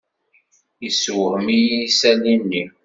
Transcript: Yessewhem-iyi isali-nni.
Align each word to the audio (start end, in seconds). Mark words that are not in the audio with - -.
Yessewhem-iyi 0.83 1.77
isali-nni. 1.87 2.63